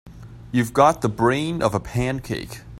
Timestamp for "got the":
0.73-1.09